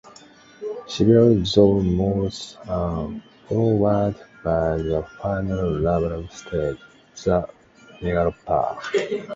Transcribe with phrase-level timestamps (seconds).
[0.87, 3.07] Several zoeal moults are
[3.47, 6.79] followed by the final larval stage,
[7.23, 7.47] the
[8.01, 8.79] megalopa.